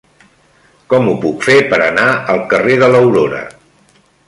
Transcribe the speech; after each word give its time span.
Com 0.93 1.09
ho 1.11 1.13
puc 1.25 1.45
fer 1.49 1.59
per 1.75 1.79
anar 1.89 2.07
al 2.35 2.43
carrer 2.55 2.81
de 2.85 2.91
l'Aurora? 2.95 3.45